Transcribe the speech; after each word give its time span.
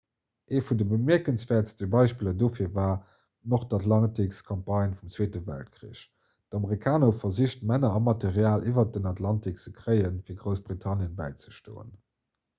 ee 0.57 0.61
vun 0.67 0.77
de 0.79 0.85
bemierkenswäertste 0.91 1.87
beispiller 1.95 2.31
dofir 2.43 2.69
war 2.77 2.93
d'nordatlantikcampagne 2.93 4.97
vum 5.01 5.11
zweete 5.17 5.41
weltkrich 5.51 6.01
d'amerikaner 6.55 7.09
hu 7.09 7.13
versicht 7.19 7.61
männer 7.73 7.93
a 7.99 7.99
material 8.07 8.65
iwwer 8.71 8.87
den 8.97 9.11
atlantik 9.11 9.61
ze 9.67 9.75
kréien 9.83 10.17
fir 10.31 10.41
groussbritannien 10.43 11.13
bäizestoen 11.21 11.93